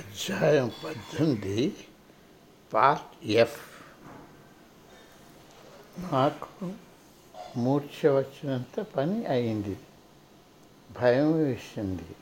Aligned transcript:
అధ్యాయం 0.00 0.72
పద్దెనిమిది 0.84 1.76
part 2.74 3.26
F 3.26 3.60
నాకు 6.12 6.72
మూర్ఛ 7.56 8.10
వచ్చినంత 8.10 8.80
పని 8.80 9.26
అయింది. 9.26 9.76
భయం 10.92 11.44
వేసింది. 11.44 12.16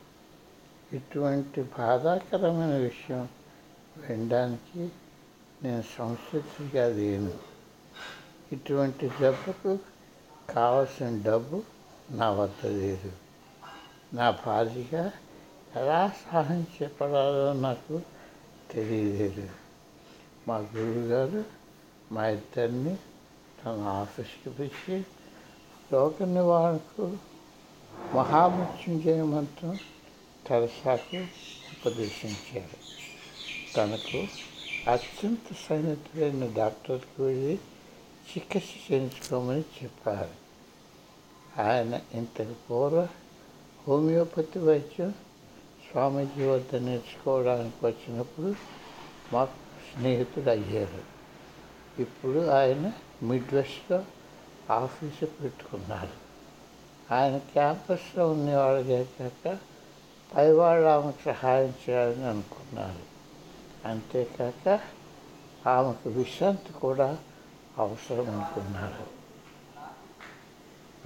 ఇటువంటి 0.93 1.61
బాధాకరమైన 1.61 2.77
విషయం 2.77 3.29
వినడానికి 3.97 4.89
నేను 5.63 5.83
సంస్కృతిగా 5.97 6.87
లేను. 6.87 7.33
ఇటువంటి 8.51 9.11
దెబ్బకు 9.21 9.79
కావలసిన 10.49 11.23
డబ్బు 11.25 11.63
నా 12.11 12.29
వద్ద 12.29 12.65
లేదు. 12.65 13.11
నా 14.13 14.31
భార్యగా 14.31 15.11
ఎలా 15.75 16.11
సహాయం 16.31 16.67
చెప్పడాలో 16.83 17.53
నాకు 17.53 18.01
తెలియలేదు. 18.71 19.49
మా 20.47 20.57
గురువుగారు 20.57 21.45
మా 22.11 22.27
ఇద్దరిని 22.27 22.95
తన 23.63 23.81
ఆఫీస్కి 23.81 24.49
పిలిచి 24.49 25.05
రోగ 25.93 26.25
నివారణకు 26.25 27.17
మహామృత్యుంజయ 28.15 29.23
మంత్రం 29.23 29.77
తెరసాకు 30.47 31.17
ఉపదేశించారు. 31.71 32.77
తనకు 33.75 34.27
అత్యంత 34.89 35.55
సన్నిహితులైన 35.69 36.53
డాక్టర్కి 36.57 37.21
వెళ్ళి 37.21 37.59
చికిత్స 38.31 38.91
చేయించుకోమని 38.91 39.59
చెప్పారు. 39.59 40.49
ఆయన 41.61 42.01
ఇంతకు 42.13 42.55
పూర్వ 42.69 43.07
హోమియోపతి 43.87 44.59
వైద్యం 44.59 45.13
స్వామీజీ 45.91 46.45
వద్ద 46.45 46.75
నేర్చుకోవడానికి 46.75 47.85
వచ్చినప్పుడు 47.85 48.55
మాకు 49.33 49.51
స్నేహితుడు 49.93 50.49
అయ్యారు. 50.49 51.01
ఇప్పుడు 52.01 52.47
ఆయన 52.47 52.91
మిడ్ 53.23 53.53
వెస్ట్లో 53.53 54.03
ఆఫీసు 54.69 55.25
పెట్టుకున్నారు. 55.25 56.29
ఆయన 57.13 57.37
క్యాంపస్లో 57.37 58.31
ఉన్నవాళ్ళే 58.31 59.07
కాక 59.19 59.57
పైవాళ్ళు 60.35 60.87
ఆమెకు 60.87 61.25
సహాయం 61.25 61.73
చేయాలని 61.89 62.23
అనుకున్నారు. 62.23 63.03
అంతేకాక 63.87 64.79
ఆమెకు 65.67 66.09
విశ్రాంతి 66.09 66.73
కూడా 66.73 67.17
అవసరం 67.77 68.29
అనుకున్నారు. 68.29 69.07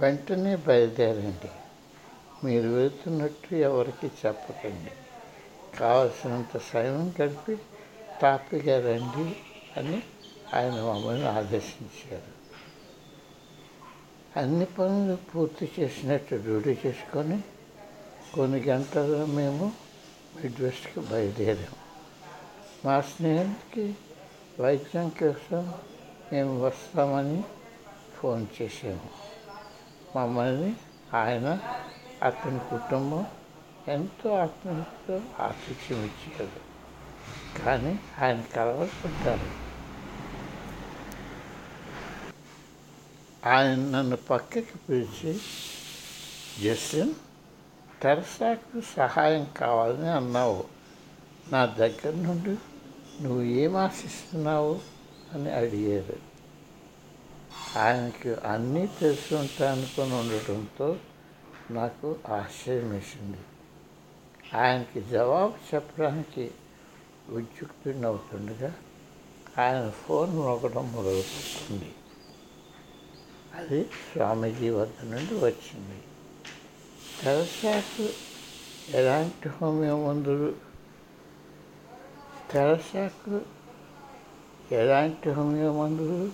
వెంటనే 0.00 0.56
బయలుదేరండి. 0.56 1.50
మీరు 2.44 2.68
వెళ్తున్నట్టు 2.68 3.54
ఎవరికి 3.54 4.06
చెప్పకండి. 4.26 4.92
కావలసినంత 5.78 6.58
సమయం 6.58 7.14
గడిపి 7.22 7.58
తాపిగా 8.22 8.80
రండి 8.80 9.36
అని 9.76 10.02
ఆయన 10.54 10.72
మమ్మల్ని 10.72 11.28
ఆదేశించారు. 11.28 12.34
అన్ని 14.40 14.64
పనులు 14.64 15.16
పూర్తి 15.16 15.72
చేసినట్టు 15.80 16.34
డ్యూటీ 16.34 16.78
చేసుకొని 16.86 17.42
కొన్ని 18.34 18.60
గంటల్లో 18.60 19.26
మేము 19.26 19.72
మిడ్ 20.36 20.60
వెస్ట్కి 20.60 21.66
మా 22.84 23.00
స్నేహితుడికి 23.00 23.94
వైద్యం 24.62 25.08
కోసం 25.08 25.74
మేము 26.32 26.66
వస్తామని 26.66 27.44
ఫోన్ 28.16 28.46
చేసాము 28.62 29.10
మమ్మల్ని 30.18 30.76
ఆయన 31.14 31.58
అతని 32.24 32.58
కుటుంబం 32.58 33.26
ఎంతో 33.88 34.34
ఆత్మీయతతో 34.34 35.20
ఆతిథ్యం 35.40 36.04
ఇచ్చేది. 36.04 36.52
కానీ 37.64 37.98
ఆయన 38.22 38.40
కలవరపడ్డారు. 38.40 39.64
ఆయన 43.48 43.74
నన్ను 43.74 44.16
పక్కకి 44.16 44.78
పిలిచి 44.88 45.40
జస్టిన్ 46.64 47.14
తెరసాకు 48.02 48.80
సహాయం 48.96 49.46
కావాలని 49.56 50.08
అన్నావు. 50.08 50.64
నా 51.52 51.66
దగ్గర 51.66 52.10
నుండి 52.10 52.56
నువ్వు 53.22 53.42
ఏం 53.42 53.76
ఆశిస్తున్నావు? 53.76 54.80
అని 55.34 55.52
అడిగారు 55.52 56.34
ఆయనకి 57.78 58.34
అన్నీ 58.34 58.86
తెలిసి 58.86 59.34
ఉంటా 59.34 59.72
అనుకుని 59.72 60.14
ఉండటంతో 60.14 60.96
నాకు 61.70 62.16
ఆశ్చర్యం 62.28 62.90
వేసింది 62.90 63.38
ఆయనకి 64.56 65.00
జవాబు 65.00 65.74
చెప్పడానికి 65.74 66.50
ఉద్యుక్తుడిని 67.28 68.06
అవుతుండగా 68.06 68.74
ఆయన 69.58 69.90
ఫోన్ 69.90 70.36
నొక్కడం 70.36 70.92
మొదలుపెట్టింది. 70.92 71.94
అది 73.54 73.84
స్వామీజీ 73.84 74.70
వద్ద 74.70 75.04
నుండి 75.04 75.34
వచ్చింది. 75.34 76.02
తెరసాకు 77.22 78.08
ఎలాంటి 78.96 79.48
హోమియో 79.48 80.06
మందులు? 80.06 80.54
తెరసాకు 82.50 83.40
ఎలాంటి 84.72 85.30
హోమియో 85.30 85.72
మందులు? 85.72 86.32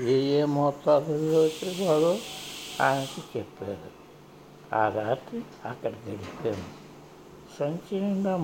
ఏ 0.00 0.20
ఏ 0.20 0.44
మోతాదులో 0.44 1.46
ఇవ్వాలో 1.46 2.18
ఆయనకు 2.80 3.38
చెప్పారు. 3.38 4.01
ఆ 4.74 4.88
రాత్రి 4.88 5.42
అక్కడ 5.64 5.90
గడిపాము. 5.90 6.64
సంచి 7.58 8.00
నిండా 8.00 8.36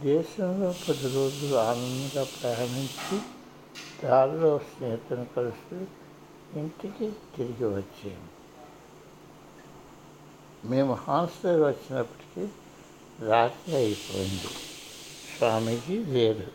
దేశంలో 0.00 0.74
పది 0.88 1.14
రోజులు 1.14 1.56
ఆనందంగా 1.56 2.24
ప్రయాణించి 2.24 3.20
దారిలో 4.04 4.58
స్నేహితులను 4.58 5.26
కలుస్తూ 5.36 5.76
ఇంటికి 6.60 7.12
తిరిగి 7.36 7.64
వచ్చాము. 7.64 8.36
మేము 10.64 10.94
హాస్టల్ 10.94 11.64
వచ్చినప్పటికీ 11.64 12.48
రాత్రి 13.26 13.76
అయిపోయింది. 13.76 14.46
స్వామీజీ 15.38 16.04
లేరు. 16.04 16.46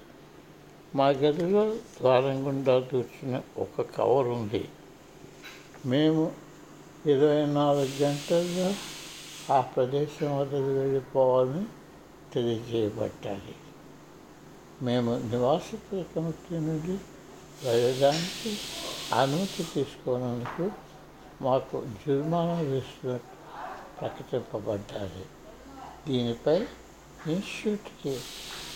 మా 0.96 1.08
గదిలో 1.08 1.76
ద్వారం 1.76 2.48
గుండా 2.48 2.80
దూర్చిన 2.80 3.42
ఒక 3.58 3.82
కవర్ 3.82 4.28
ఉంది. 4.28 4.70
మేము 5.86 6.51
ఇరవై 7.06 7.46
నాలుగు 7.46 8.04
గంటల్లో 8.04 8.74
ఆ 9.54 9.62
ప్రదేశం 9.62 10.38
వద్దకు 10.38 10.72
వెళ్ళిపోవాలని 10.80 11.66
తెలియజేయబట్టాలి 12.34 13.56
మేము 14.82 15.12
నివాస 15.12 15.62
కమిటీ 16.16 16.56
నుండి 16.56 16.98
వెళ్ళడానికి 17.64 18.58
అనుమతి 19.14 19.64
తీసుకోనందుకు 19.74 20.72
మాకు 21.44 21.84
జుర్మానా 22.08 22.60
వేస్తున్నట్టు 22.60 23.38
ప్రకటింపబడ్డాలి 24.00 25.26
దీనిపై 26.08 26.68
ఇన్స్టిట్యూట్కి 27.28 28.22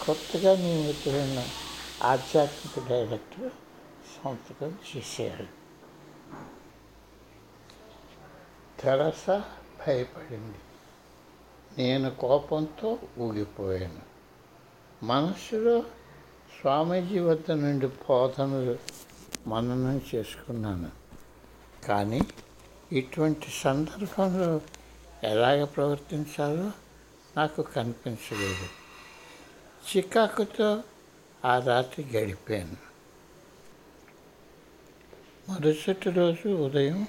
కొత్తగా 0.05 0.55
నియమితులైన 0.55 1.49
ఆధ్యాత్మిక 2.01 2.89
డైరెక్టర్ 2.89 3.51
సంతకం 4.23 4.77
చేశారు. 4.95 5.64
తెరస 8.79 9.29
భయపడింది. 9.87 10.57
నేను 11.77 12.15
కోపంతో 12.15 12.99
ఊగిపోయాను. 13.19 14.01
మనసులో 15.05 15.81
స్వామీజీ 16.61 17.19
వద్ద 17.19 17.51
నుండి 17.51 17.87
బోధనలు 17.87 18.77
మననం 19.47 20.01
చేసుకున్నాను. 20.15 20.91
కానీ 21.85 22.21
ఇటువంటి 22.91 23.47
సందర్భంలో 23.49 24.61
ఎలాగ 25.23 25.63
ప్రవర్తించాలో 25.63 26.71
నాకు 27.37 27.61
కనిపించలేదు. 27.61 28.67
చికాకుతో 29.97 30.83
ఆ 31.45 31.59
రాత్రి 31.59 32.17
గడిపాను. 32.17 32.85
మరుసటి 35.49 36.09
రోజు 36.09 36.47
ఉదయం 36.47 37.07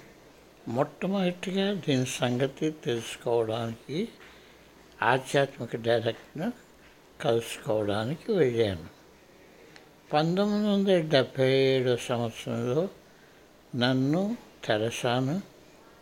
మొట్టమొదటిగా 0.69 1.75
దీని 1.75 2.07
సంగతి 2.07 2.71
తెలుసుకోవడానికి 2.71 4.09
ఆధ్యాత్మిక 5.03 5.77
డైరెక్ట్ను 5.77 6.53
కలుసుకోవడానికి 7.21 8.33
వెళ్ళాను. 8.33 8.89
పంతొమ్మిది 10.13 10.69
వందల 10.69 11.01
డెబ్భై 11.01 11.51
ఏడో 11.51 11.97
సంవత్సరంలో 11.97 12.89
నన్ను 13.75 14.37
తెరసాను 14.65 15.43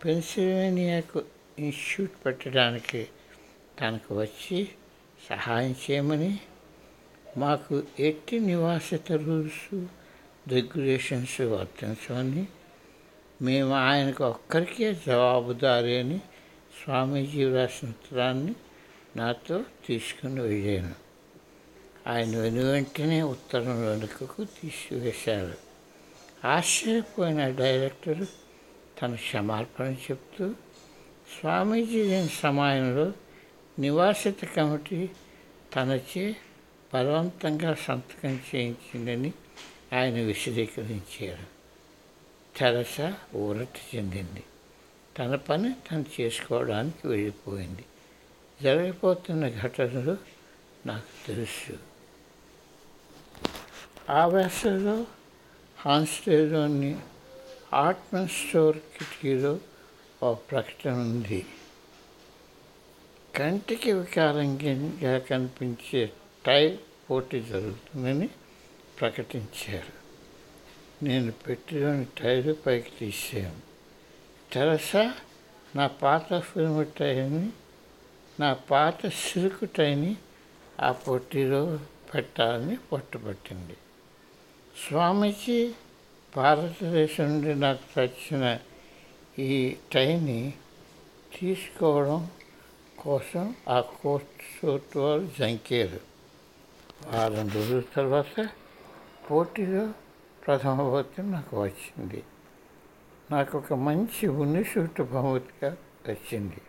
పెన్సిల్వేనియాకు 0.05 1.22
ఇన్స్టిట్యూట్ 1.58 2.26
పెట్టడానికి 2.26 3.08
తనకు 3.81 4.14
వచ్చి 4.14 4.69
సహాయం 5.31 5.75
చేయమని 5.84 6.40
మాకు 7.37 7.82
ఎట్టి 7.99 8.40
నివాసిత 8.40 9.12
రూల్స్ 9.12 9.75
రెగ్యులేషన్స్ 10.49 11.40
వర్తించమని 11.40 12.49
మేము 13.42 13.75
ఆయనకు 13.75 14.25
ఒక్కరికే 14.25 14.94
జవాబుదారి 15.06 15.98
అని 15.98 16.19
స్వామీజీ 16.84 17.54
రాసిన 17.54 17.88
ఉత్తరాన్ని 17.88 18.54
నాతో 19.16 19.64
తీసుకుని 19.86 20.40
వెళ్ళాను. 20.40 20.94
ఆయన 22.06 22.36
వెను 22.36 22.72
వెంటనే 22.72 23.22
ఉత్తరం 23.22 23.86
వెనుకకు 23.86 24.44
తీసివేశారు. 24.44 25.54
ఆశ్చర్యపోయిన 26.46 27.48
డైరెక్టర్ 27.48 28.26
తన 29.02 29.14
క్షమార్పణ 29.14 29.84
చెప్తూ 29.84 30.54
స్వామీజీ 31.40 32.02
లేని 32.04 32.28
సమయంలో 32.28 33.12
నివాసిత 33.78 34.44
కమిటీ 34.44 35.10
తనచే 35.76 36.36
బలవంతంగా 36.94 37.75
సంతకం 37.75 38.40
చేయించిందని 38.54 39.32
ఆయన 39.92 40.14
విశదీకరించారు. 40.14 41.53
తెరస 42.56 43.12
ఊరట 43.34 43.96
చెందింది. 43.96 44.44
తన 45.18 45.34
పని 45.34 45.74
తను 45.90 46.04
చేసుకోవడానికి 46.20 47.08
వెళ్ళిపోయింది. 47.08 47.84
జరగబోతున్న 48.62 49.48
ఘటనలు 49.48 50.16
నాకు 50.86 51.26
తెలుసు. 51.26 51.78
ఆ 54.10 54.26
వేసవిలో 54.26 55.06
హాన్స్టేలోని 55.78 57.00
ఆర్ట్మన్ 57.74 58.28
స్టోర్ 58.28 58.78
కిటికీలో 58.78 59.60
ఒక 60.22 60.38
ప్రకటన 60.50 60.92
ఉంది. 60.92 61.46
కంటికి 63.36 63.92
వికారంగా 63.92 65.18
కనిపించే 65.18 66.12
టైర్ 66.46 66.78
పోటీ 67.10 67.42
జరుగుతుందని 67.42 68.28
ప్రకటించారు. 69.00 70.03
నేను 71.02 71.32
పెట్టిలోని 71.32 72.06
టైరు 72.19 72.52
పైకి 72.52 72.91
తీసాను 73.00 73.75
తెరసా 74.52 75.14
నా 75.76 75.87
పాత 75.87 76.38
ఫిల్మ్ 76.38 76.87
టైర్ని 76.87 77.50
నా 78.41 78.55
పాత 78.55 79.06
సిరుకు 79.06 79.64
టైని 79.64 80.17
ఆ 80.81 80.93
పొట్టిలో 80.93 81.79
పెట్టాలని 82.14 82.79
పట్టుబట్టింది. 82.93 83.76
స్వామీజీ 84.88 85.73
భారతదేశం 86.37 87.25
నుండి 87.25 87.55
నాకు 87.55 87.94
తెచ్చిన 87.96 88.58
ఈ 89.38 89.76
టైని 89.93 90.52
తీసుకోవడం 91.38 92.31
కోసం 92.99 93.55
ఆ 93.69 93.81
కోర్ట్ 93.81 94.43
సూట్ 94.61 94.96
వారు 94.96 95.29
జంకారు. 95.38 96.00
వారం 97.06 97.50
రోజుల 97.50 97.82
తర్వాత 97.96 98.49
పోటీలో 99.31 99.88
ప్రథమ 100.46 100.76
బహుమతి 100.76 101.23
నాకు 101.23 101.62
వచ్చింది. 101.62 102.23
నాకు 103.31 103.58
ఒక 103.58 103.73
మంచి 103.73 104.26
ఉన్ని 104.26 104.64
సూట్ 104.64 105.00
బహుమతిగా 105.00 105.76
వచ్చింది. 106.08 106.61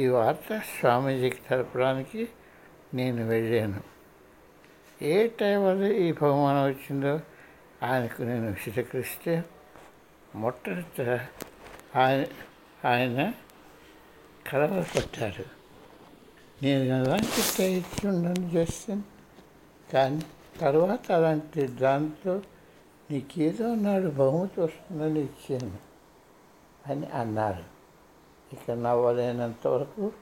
ఈ 0.00 0.06
వార్త 0.06 0.58
స్వామీజీకి 0.58 1.36
తెలపడానికి 1.50 2.28
నేను 2.94 3.28
వెళ్ళాను. 3.28 3.80
ఏ 5.02 5.26
టైం 5.26 5.66
వల్ల 5.66 5.82
ఈ 5.82 6.12
బహుమానం 6.12 6.64
వచ్చిందో 6.64 7.20
ఆయనకు 7.82 8.22
నేను 8.22 8.46
విశదీకరిస్తే 8.46 9.44
మొట్టమొదట 10.34 11.20
ఆయన 11.96 12.24
ఆయన 12.88 13.32
కలవరపడ్డారు 14.46 15.44
నేను 16.62 17.04
అలాంటి 17.04 17.42
ప్రయత్నం 17.56 18.50
చేస్తాను? 18.52 19.02
కానీ 19.92 20.22
తర్వాత 20.60 21.12
అలాంటి 21.12 21.66
దాంతో 21.66 22.42
నీకేదో 23.10 23.74
నాడు 23.74 24.08
బహుమతి 24.08 24.60
వస్తుందని 24.60 25.20
ఇచ్చాను 25.20 25.78
అని 26.86 27.06
అన్నారు. 27.06 27.64
ఇక 28.52 28.70
నవ్వలేనంత 28.70 29.66
వరకు 29.66 30.12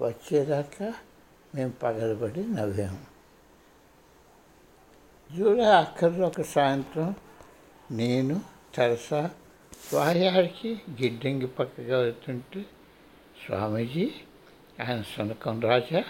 వచ్చేదాకా 0.00 0.94
మేము 1.54 1.70
పగలబడి 1.70 2.46
నవ్వాము. 2.54 3.18
జూలై 5.36 5.64
అక్కర్లో 5.64 6.26
ఒక 6.26 6.42
సాయంత్రం 6.42 7.14
నేను 7.90 8.40
తెరసా 8.74 9.30
వాయాడికి 9.94 10.80
గిడ్డంగి 11.02 11.46
పక్కగా 11.46 11.98
వెళ్తుంటే 11.98 12.64
స్వామీజీ 13.46 14.14
ఆయన 14.80 15.02
సునకం 15.02 15.60
రాజా 15.60 16.04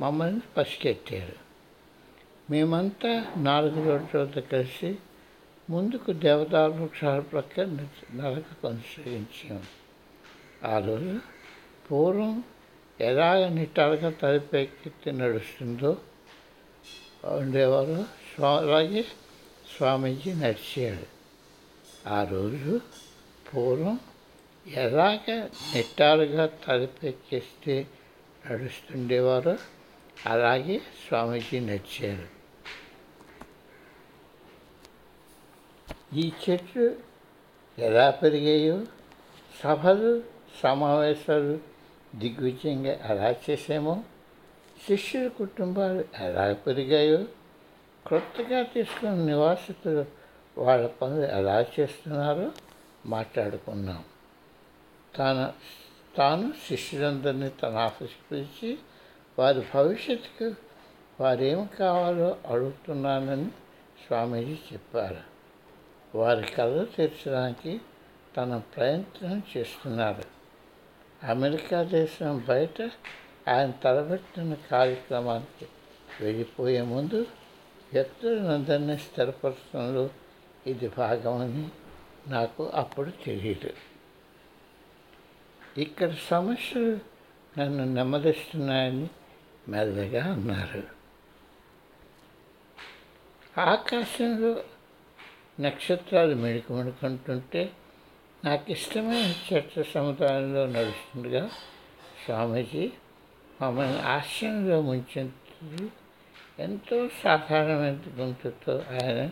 మమ్మల్ని 0.00 0.40
పసికెట్టారు 0.56 1.36
మేమంతా 2.50 3.34
నాలుగు 3.36 3.90
రోజుల 3.90 4.22
వద్ద 4.22 4.38
కలిసి 4.38 4.98
ముందుకు 5.70 6.12
దేవదారు 6.12 6.90
ప్రక్క 7.20 7.60
నడక 8.14 8.44
కొనసాగించాం 8.62 9.62
ఆ 10.64 10.78
రోజు 10.78 11.18
పూర్వం 11.90 12.44
ఎలాగ 13.00 13.48
నిట్టాలుగా 13.48 14.10
తలపెక్కి 14.10 15.12
నడుస్తుందో 15.12 15.96
ఉండేవారు 17.24 18.04
స్వా 18.34 18.58
అలాగే 18.58 19.04
స్వామీజీ 19.76 20.32
నడిచాడు. 20.34 21.06
ఆ 22.08 22.24
రోజు 22.24 22.80
పూర్వం 23.54 24.00
ఎలాగ 24.66 25.48
నిట్టాలుగా 25.74 26.46
తలపెక్కిస్తే 26.46 27.86
నడుస్తుండేవారో 28.50 29.58
అలాగే 30.26 30.78
స్వామీజీ 30.78 31.60
నడిచారు. 31.60 32.43
ఈ 36.14 36.32
చెట్లు 36.42 36.86
ఎలా 37.78 38.10
పెరిగాయో 38.10 38.76
సభలు 39.62 40.22
సమావేశాలు 40.62 41.54
దిగ్విజయంగా 42.14 42.94
ఎలా 43.10 43.34
చేసామో 43.44 43.94
శిష్యుల 44.86 45.28
కుటుంబాలు 45.28 46.04
ఎలా 46.20 46.44
పెరిగాయో 46.66 47.20
క్రొత్తగా 48.06 48.62
తీసుకున్న 48.62 49.24
నివాసితులు 49.24 50.04
వాళ్ళ 50.58 50.86
పనులు 50.86 51.26
ఎలా 51.38 51.66
చేస్తున్నారో 51.74 52.48
మాట్లాడుకున్నాం 53.06 54.02
తాను 55.16 55.52
తాను 56.16 56.52
శిష్యులందరినీ 56.68 57.48
తన 57.62 57.76
ఆఫీస్కి 57.88 58.24
పిలిచి 58.30 58.70
వారి 59.38 59.62
భవిష్యత్తుకు 59.74 60.48
వారేం 61.20 61.68
కావాలో 61.78 62.36
అడుగుతున్నానని 62.50 63.48
స్వామీజీ 64.06 64.56
చెప్పారు. 64.72 65.22
వారి 66.14 66.46
కళ్ళు 66.46 66.84
తీర్చడానికి 66.84 67.80
తన 68.36 68.62
ప్రయత్నం 68.76 69.42
చేస్తున్నారు. 69.56 70.24
అమెరికా 71.26 71.82
దేశం 71.82 72.44
బయట 72.48 72.82
ఆయన 73.48 73.70
తలబెట్టిన 73.70 74.56
కార్యక్రమానికి 74.70 75.66
వెళ్ళిపోయే 76.20 76.82
ముందు 76.82 77.26
వ్యక్తులందరినీ 77.92 78.96
స్థిరపరచడంలో 78.96 80.10
ఇది 80.66 80.88
భాగమని 80.88 81.68
నాకు 82.30 82.68
అప్పుడు 82.68 83.10
తెలియదు. 83.10 83.70
ఇక్కడ 85.78 86.14
సమస్యలు 86.30 86.98
నన్ను 87.58 87.84
నెమ్మదిస్తున్నాయని 87.84 89.10
మెల్లగా 89.68 90.32
అన్నారు. 90.32 90.82
ఆకాశంలో 93.60 94.64
నక్షత్రాలు 95.60 96.34
మెడుకు 96.34 96.72
మెడుకుంటుంటే 96.72 97.72
నాకు 98.44 98.72
ఇష్టమైన 98.72 99.54
చర్చ 99.54 99.82
సముదాయంలో 99.82 100.66
నడుస్తుండగా 100.66 101.50
స్వామీజీ. 102.24 102.90
మమ్మల్ని 103.62 104.00
ఆశ్చర్యంలో 104.00 104.80
ముంచింది 104.80 105.92
ఎంతో 106.58 107.08
సాధారణమైన 107.08 108.00
గొంతుతో 108.16 108.82
ఆయన 108.90 109.30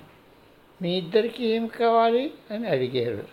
మీ 0.83 0.99
ఇద్దరికి 0.99 1.47
ఏం 1.47 1.67
కావాలి? 1.67 2.35
అని 2.51 2.69
అడిగారు. 2.69 3.29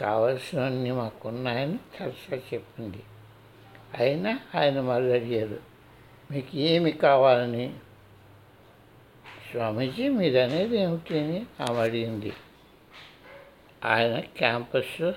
కావలసినవన్నీ 0.00 0.90
మాకున్నాయని 0.90 1.78
తరచా 1.98 2.36
చెప్పింది 2.36 3.02
అయినా 3.98 4.40
ఆయన 4.54 4.80
మళ్ళీ 4.80 5.14
అడిగారు 5.14 5.60
మీకు 6.30 6.56
ఏమి 6.56 6.92
కావాలని? 6.92 7.74
స్వామీజీ 9.54 10.08
మీరు 10.08 10.38
అనేది 10.38 10.78
ఏమిటి 10.78 11.18
అని 11.18 11.46
ఆమె 11.62 11.80
అడిగింది 11.80 12.32
ఆయన 13.84 14.20
క్యాంపస్లో 14.20 15.12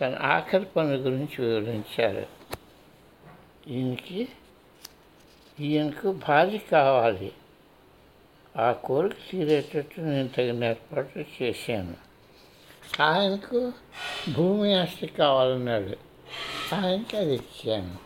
తన 0.00 0.18
ఆఖరి 0.22 0.64
పనుల 0.64 1.06
గురించి 1.06 1.44
వివరించారు. 1.44 2.26
ఈయనకి 3.70 4.28
ఈయనకు 5.60 6.12
భార్య 6.28 6.58
కావాలి. 6.58 7.32
ఆ 8.56 8.72
కోరిక 8.72 9.12
తీరేటట్టు 9.30 10.00
నేను 10.00 10.28
తగిన 10.28 10.64
ఏర్పాట్లు 10.64 11.24
చేశాను. 11.42 11.94
ఆయనకు 13.02 13.72
భూమి 14.32 14.74
ఆస్తి 14.74 15.06
కావాలన్నాడు. 15.06 15.96
ఆయనకి 16.74 17.16
అది 17.16 17.34
ఇచ్చాను. 17.34 17.96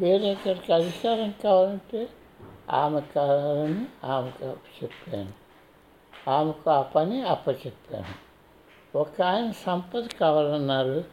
వేరే 0.00 0.32
ఒకరికి 0.32 0.72
అధికారం 0.72 1.34
కావాలంటే 1.44 2.08
ఆమె 2.70 3.00
కావాలని 3.00 3.86
ఆమెకు 4.04 4.56
చెప్పాను 4.82 5.46
ఆమెకు 6.30 6.70
ఆ 6.70 6.82
పని 6.82 7.22
అప్పచెప్పాను. 7.22 8.26
ఒక 8.98 9.22
ఆయన 9.22 9.50
సంపద 9.50 10.06
కావాలన్నారు. 10.20 11.04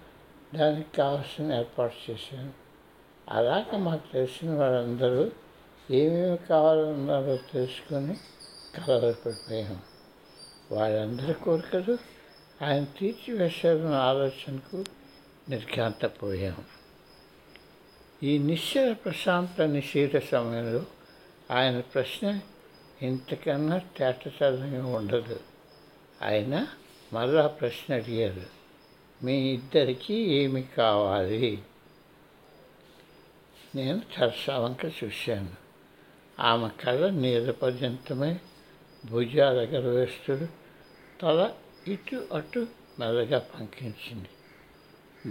దానికి 0.56 0.98
కావాల్సిన 0.98 1.54
ఏర్పాటు 1.54 2.12
చేశాను. 2.12 2.54
అలాగే 3.30 3.78
మాకు 3.78 4.14
తెలిసిన 4.14 4.54
వాళ్ళందరూ 4.54 5.32
ఏమేమి 5.92 6.38
కావాలన్నారో 6.38 7.38
తెలుసుకొని 7.38 8.18
కలవరపడిపోయాం 8.76 9.80
వాళ్ళందరి 10.72 11.34
కోరికలు 11.34 11.98
ఆయన 12.66 12.84
తీర్చివేశారన్న 12.84 13.94
ఆలోచనకు 13.94 14.84
నిర్ఘాంతపోయాం. 15.50 16.56
ఈ 18.24 18.38
నిశ్చల 18.38 18.94
ప్రశాంత 18.94 19.62
నిశీత 19.62 20.18
సమయంలో 20.32 20.84
ఆయన 21.52 21.80
ప్రశ్న 21.80 22.40
ఇంతకన్నా 23.02 23.78
తేటతలంగా 23.78 24.86
ఉండదు. 24.86 25.40
ఆయన 26.22 26.68
మరలా 27.14 27.48
ప్రశ్న 27.48 27.94
అడిగారు. 27.94 28.42
మీ 29.26 29.34
ఇద్దరికీ 29.34 30.14
ఏమి 30.14 30.64
కావాలి? 30.64 31.64
నేను 33.76 34.02
చర్చా 34.02 34.76
చూశాను. 35.04 35.50
ఆమె 36.40 36.70
కళ్ళ 36.84 37.10
నీరపర్యంతమై 37.10 38.40
భుజాల 39.12 39.56
గర్వేస్తుడు 39.56 40.48
తల 41.22 41.54
ఇటు 41.88 42.28
అటు 42.34 42.68
మెల్లగా 43.00 43.40
పంకించింది. 43.40 44.30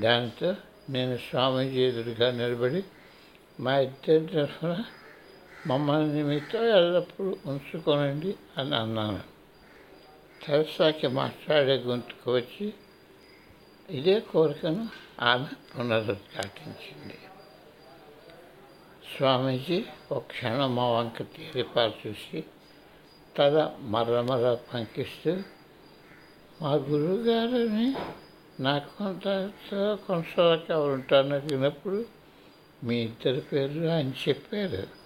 దాంతో 0.00 0.54
నేను 0.90 1.16
స్వామీజీ 1.16 1.82
ఎదురుగా 1.82 2.30
నిలబడి 2.30 2.84
మా 3.60 3.78
ఇద్దరి 3.78 4.26
తరఫున 4.26 4.84
మమ్మల్ని 5.66 6.22
మీతో 6.22 6.64
ఎల్లప్పుడూ 6.64 7.36
ఉంచుకోనండి 7.46 8.34
అని 8.58 8.76
అన్నాను. 8.76 9.20
తెరసాకి 10.46 11.06
మాట్లాడే 11.06 11.76
గొంతుకు 11.76 12.34
వచ్చి 12.34 12.74
ఇదే 13.90 14.20
కోరికను 14.20 14.88
ఆమె 15.20 15.80
పునరుద్ఘాటించింది. 15.80 17.18
స్వామీజీ 19.16 19.84
ఒక 20.12 20.22
క్షణం 20.22 20.74
మా 20.74 20.90
వంక 20.90 21.22
తీరిపాలు 21.22 22.08
చూసి 22.08 22.44
తల 23.36 23.72
మరమర 23.80 24.56
పంకిస్తూ 24.74 25.36
మా 26.62 26.74
గురువుగారిని 26.74 27.94
నాకు 28.62 28.98
కొంత 28.98 29.50
కొనసాగ 30.06 30.74
ఉంటాను 30.74 31.34
అడిగినప్పుడు 31.34 32.04
మీ 32.84 32.96
ఇద్దరి 33.02 33.40
పేర్లు 33.40 33.88
ఆయన 33.88 34.12
చెప్పారు. 34.28 35.01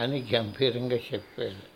అని 0.00 0.28
గంభీరంగా 0.34 0.96
చెప్పారు 0.96 1.72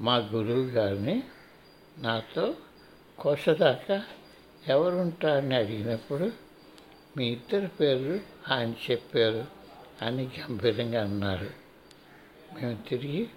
మా 0.00 0.16
గురువు 0.16 0.66
గారిని 0.66 1.22
నాతో 1.98 2.54
కోసదాకా 3.18 4.04
ఎవరుంటారని 4.68 5.54
అడిగినప్పుడు 5.54 6.32
మీ 7.16 7.32
ఇద్దరి 7.32 7.66
పేర్లు 7.66 8.20
ఆయన 8.52 8.74
చెప్పారు 8.90 9.44
అని 10.02 10.30
గంభీరంగా 10.40 11.02
అన్నారు. 11.02 11.50
మేము 12.54 12.82
తిరిగి 12.88 13.28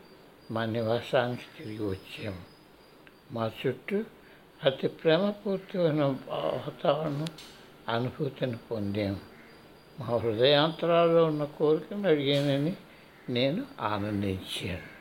మా 0.52 0.66
నివాసానికి 0.66 1.44
తిరిగి 1.58 1.90
వచ్చాము 1.90 2.42
మా 3.32 3.52
చుట్టూ 3.68 4.04
అతి 4.64 4.88
ప్రేమపూర్తమైన 4.88 6.04
వాతావరణం 6.04 7.28
అనుభూతిని 7.90 8.58
పొందాము 8.58 9.37
మా 10.00 10.06
హృదయాంతరాల్లో 10.06 11.26
ఉన్న 11.26 11.44
కోరికను 11.44 12.10
అడిగానని 12.10 12.74
నేను 13.30 13.66
ఆనందించాను. 13.82 14.97